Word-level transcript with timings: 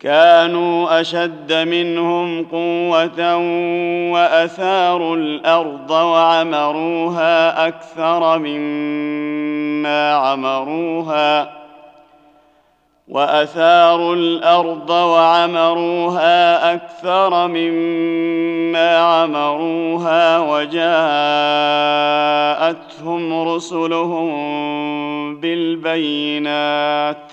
كانوا 0.00 1.00
أشد 1.00 1.52
منهم 1.52 2.44
قوة 2.44 3.36
وأثاروا 4.12 5.16
الأرض 5.16 5.90
وعمروها 5.90 7.66
أكثر 7.68 8.38
مما 8.38 10.12
عمروها 10.14 11.58
وأثاروا 13.08 14.14
الأرض 14.14 14.90
وعمروها 14.90 16.74
أكثر 16.74 17.48
مما 17.48 18.98
عمروها 18.98 20.38
وجاءتهم 20.38 20.78
رسلهم 23.48 24.30
بالبينات 25.40 27.32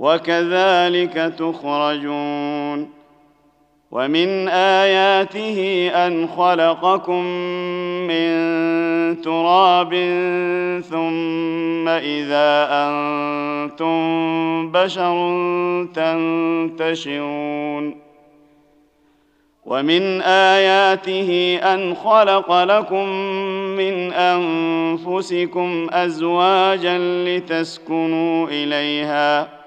وكذلك 0.00 1.34
تخرجون 1.38 2.90
ومن 3.90 4.48
آياته 4.48 5.90
أن 6.06 6.28
خلقكم 6.28 7.24
من 8.08 8.30
تراب 9.20 9.90
ثم 10.90 11.88
إذا 11.88 12.68
أنتم 12.70 14.00
بشر 14.72 15.16
تنتشرون 15.94 17.96
ومن 19.66 20.20
آياته 20.22 21.58
أن 21.62 21.94
خلق 21.94 22.62
لكم 22.62 23.08
من 23.76 24.12
أنفسكم 24.12 25.86
أزواجا 25.90 26.98
لتسكنوا 26.98 28.48
إليها 28.48 29.59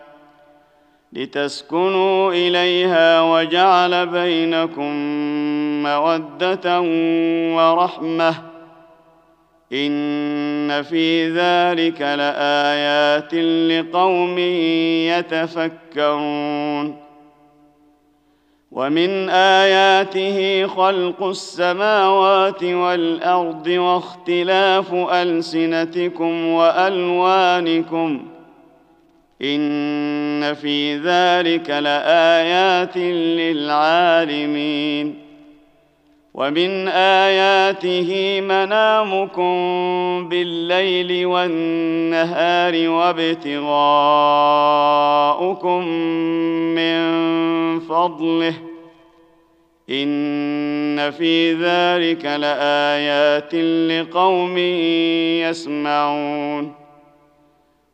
لتسكنوا 1.16 2.32
إليها 2.34 3.22
وجعل 3.22 4.08
بينكم 4.08 4.92
مودة 5.84 6.82
ورحمة 7.56 8.36
إن 9.74 10.82
في 10.82 11.30
ذلك 11.30 12.02
لآيات 12.02 13.34
لقوم 13.72 14.40
يتفكرون 15.98 16.96
ومن 18.72 19.30
آياته 19.30 20.68
خلق 20.68 21.24
السماوات 21.24 22.64
والأرض 22.64 23.68
واختلاف 23.68 24.94
ألسنتكم 24.94 26.46
وألوانكم 26.46 28.33
ان 29.44 30.54
في 30.54 30.96
ذلك 30.98 31.70
لايات 31.70 32.98
للعالمين 33.38 35.16
ومن 36.34 36.88
اياته 36.88 38.42
منامكم 38.42 39.54
بالليل 40.30 41.26
والنهار 41.26 42.90
وابتغاؤكم 42.90 43.88
من 46.76 47.00
فضله 47.80 48.54
ان 49.90 51.12
في 51.12 51.54
ذلك 51.54 52.26
لايات 52.26 53.56
لقوم 53.92 54.58
يسمعون 55.48 56.83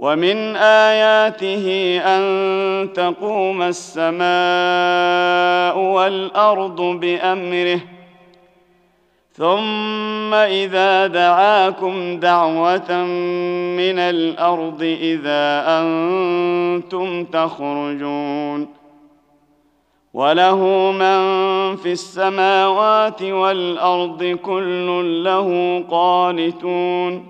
ومن 0.00 0.56
آياته 0.56 1.98
أن 2.04 2.92
تقوم 2.92 3.62
السماء 3.62 4.24
والأرض 5.78 6.80
بأمره. 6.80 7.80
ثم 9.32 10.34
إذا 10.34 11.06
دعاكم 11.06 12.20
دعوة 12.20 13.04
من 13.76 13.98
الأرض 13.98 14.82
إذا 14.82 15.64
أنتم 15.68 17.24
تخرجون. 17.24 18.68
وله 20.14 20.58
من 20.92 21.20
في 21.76 21.92
السماوات 21.92 23.22
والأرض 23.22 24.24
كل 24.24 25.24
له 25.24 25.82
قانتون. 25.90 27.29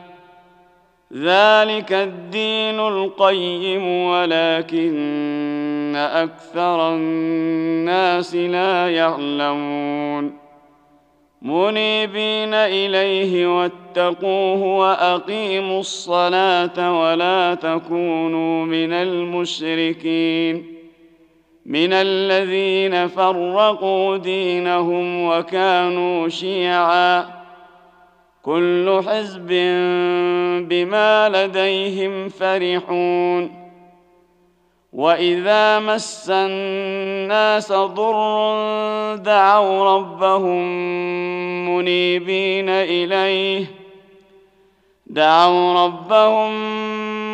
ذلك 1.15 1.93
الدين 1.93 2.79
القيم 2.79 3.87
ولكن 3.87 5.95
أكثر 5.95 6.93
الناس 6.93 8.35
لا 8.35 8.89
يعلمون. 8.89 10.37
منيبين 11.41 12.53
إليه 12.53 13.59
واتقوه 13.59 14.63
وأقيموا 14.63 15.79
الصلاة 15.79 17.01
ولا 17.01 17.55
تكونوا 17.55 18.65
من 18.65 18.93
المشركين. 18.93 20.65
من 21.65 21.93
الذين 21.93 23.07
فرقوا 23.07 24.17
دينهم 24.17 25.25
وكانوا 25.25 26.27
شيعا. 26.27 27.40
كل 28.43 29.01
حزب 29.07 29.47
بما 30.69 31.29
لديهم 31.29 32.29
فرحون. 32.29 33.61
وإذا 34.93 35.79
مس 35.79 36.29
الناس 36.29 37.71
ضر 37.71 39.15
دعوا 39.15 39.95
ربهم 39.95 40.65
منيبين 41.69 42.69
إليه 42.69 43.65
دعوا 45.07 45.85
ربهم 45.85 46.51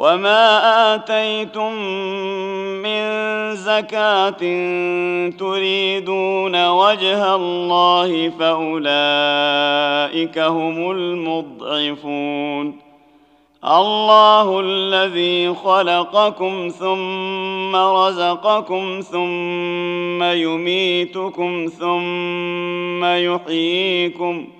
وما 0.00 0.94
اتيتم 0.94 1.72
من 2.82 3.02
زكاه 3.54 4.40
تريدون 5.38 6.68
وجه 6.68 7.34
الله 7.34 8.30
فاولئك 8.38 8.78
هم 10.38 10.90
المضعفون 10.90 12.78
الله 13.64 14.60
الذي 14.60 15.54
خلقكم 15.54 16.68
ثم 16.68 17.76
رزقكم 17.76 19.00
ثم 19.00 20.22
يميتكم 20.22 21.66
ثم 21.78 23.04
يحييكم 23.04 24.59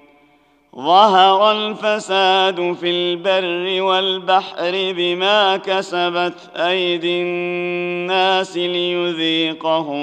ظهر 0.75 1.51
الفساد 1.51 2.75
في 2.79 2.89
البر 2.89 3.81
والبحر 3.81 4.71
بما 4.73 5.57
كسبت 5.57 6.49
أيدي 6.55 7.21
الناس 7.21 8.57
ليذيقهم 8.57 9.97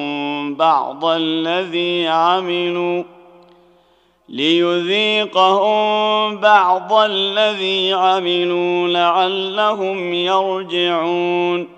بعض 0.54 1.04
الذي 1.04 2.08
عملوا 2.08 3.04
ليذيقهم 4.28 5.86
بعض 6.36 6.92
الذي 6.92 7.92
عملوا 7.92 8.88
لعلهم 8.88 10.14
يرجعون. 10.14 11.77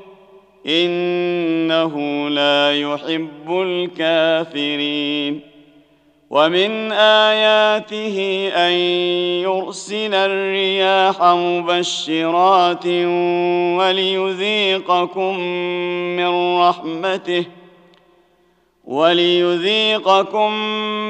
إنه 0.67 2.29
لا 2.29 2.81
يحب 2.81 3.49
الكافرين. 3.49 5.39
ومن 6.29 6.91
آياته 6.91 8.49
أن 8.55 8.71
يرسل 9.43 10.13
الرياح 10.13 11.23
مبشرات 11.23 12.85
وليذيقكم 13.77 15.39
من 16.17 16.59
رحمته. 16.59 17.45
وليذيقكم 18.91 20.53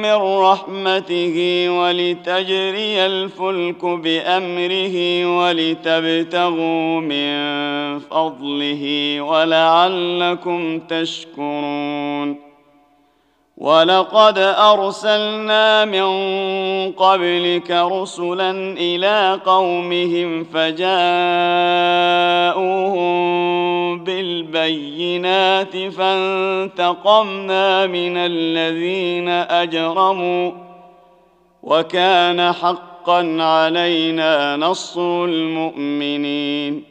من 0.02 0.16
رحمته 0.16 1.66
ولتجري 1.70 3.06
الفلك 3.06 3.86
بأمره 3.86 5.26
ولتبتغوا 5.38 7.00
من 7.00 8.00
فضله 8.00 9.22
ولعلكم 9.22 10.80
تشكرون. 10.80 12.52
ولقد 13.58 14.38
أرسلنا 14.38 15.86
من 15.86 16.08
قبلك 16.92 17.72
رسلا 17.72 18.52
إلى 18.78 19.40
قومهم 19.46 20.44
فجاءوهم 20.44 20.82
بالبينات 23.98 25.78
فانتقمنا 25.78 27.88
من 27.88 28.18
الذين 28.18 29.30
أجرموا 29.30 30.52
وكان 31.64 32.52
حقا 32.52 33.44
علينا 33.44 34.58
نصر 34.58 35.26
المؤمنين 35.26 36.91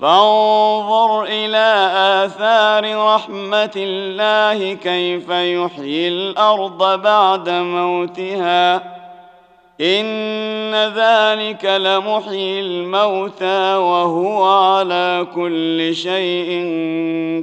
فانظر 0.00 1.24
إلى 1.24 1.90
آثار 2.24 3.14
رحمة 3.14 3.70
الله 3.76 4.72
كيف 4.72 5.28
يحيي 5.28 6.08
الأرض 6.08 7.02
بعد 7.02 7.48
موتها. 7.48 8.76
إن 9.80 10.74
ذلك 10.74 11.64
لمحيي 11.64 12.60
الموتى 12.60 13.74
وهو 13.74 14.44
على 14.44 15.26
كل 15.34 15.94
شيء 15.94 16.50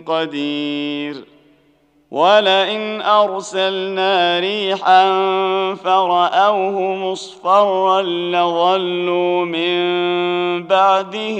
قدير. 0.07 1.33
ولئن 2.11 3.01
أرسلنا 3.01 4.39
ريحا 4.39 5.05
فرأوه 5.75 6.81
مصفرا 6.95 8.01
لظلوا 8.01 9.45
من 9.45 9.83
بعده 10.67 11.39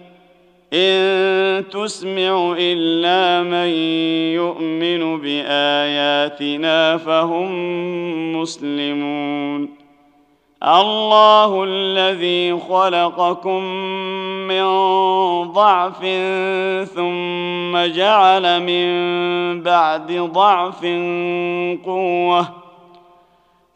إن 0.73 1.69
تسمع 1.69 2.55
إلا 2.59 3.43
من 3.43 3.69
يؤمن 4.35 5.21
بآياتنا 5.21 6.97
فهم 6.97 7.51
مسلمون. 8.35 9.81
الله 10.63 11.63
الذي 11.63 12.59
خلقكم 12.69 13.63
من 14.47 14.63
ضعف 15.51 15.99
ثم 16.95 17.77
جعل 17.77 18.63
من 18.63 19.63
بعد 19.63 20.11
ضعف 20.11 20.85
قوة 21.85 22.60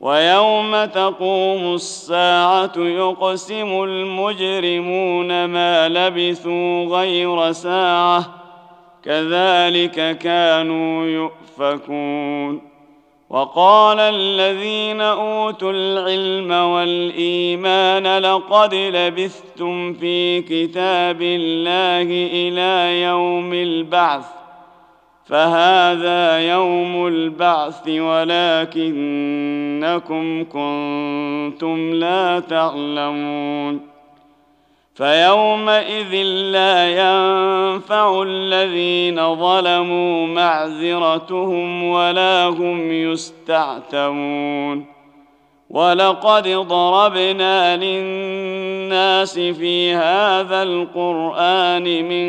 ويوم 0.00 0.84
تقوم 0.84 1.74
الساعة 1.74 2.72
يقسم 2.76 3.82
المجرمون 3.84 5.44
ما 5.44 5.88
لبثوا 5.88 6.84
غير 6.84 7.52
ساعة 7.52 8.34
كذلك 9.04 10.18
كانوا 10.18 11.06
يؤفكون. 11.06 12.68
وقال 13.30 14.00
الذين 14.00 15.00
أوتوا 15.00 15.72
العلم 15.72 16.50
والإيمان 16.50 18.18
لقد 18.18 18.74
لبثتم 18.74 19.94
في 19.94 20.40
كتاب 20.40 21.22
الله 21.22 22.08
إلى 22.32 23.02
يوم 23.02 23.52
البعث 23.52 24.37
فهذا 25.28 26.38
يوم 26.38 27.06
البعث 27.06 27.88
ولكنكم 27.88 28.84
كنتم 30.44 31.94
لا 31.94 32.40
تعلمون 32.40 33.80
فيومئذ 34.94 36.14
لا 36.52 36.90
ينفع 36.90 38.22
الذين 38.22 39.34
ظلموا 39.34 40.26
معذرتهم 40.26 41.84
ولا 41.84 42.46
هم 42.46 42.92
يستعتمون 42.92 44.86
ولقد 45.70 46.48
ضربنا 46.48 47.76
للناس 47.76 49.38
في 49.38 49.94
هذا 49.94 50.62
القرآن 50.62 51.84
من 51.84 52.28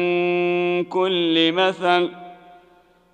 كل 0.84 1.52
مثل 1.52 2.10